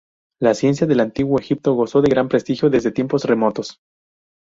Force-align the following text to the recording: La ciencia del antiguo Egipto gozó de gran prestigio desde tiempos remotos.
La 0.39 0.55
ciencia 0.55 0.87
del 0.87 0.99
antiguo 0.99 1.39
Egipto 1.39 1.75
gozó 1.75 2.01
de 2.01 2.09
gran 2.09 2.27
prestigio 2.27 2.71
desde 2.71 2.89
tiempos 2.91 3.25
remotos. 3.25 3.81